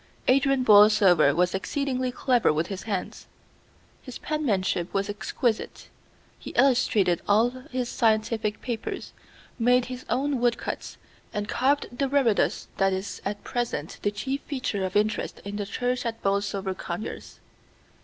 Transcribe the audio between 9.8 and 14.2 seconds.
his own woodcuts, and carved the reredos that is at present the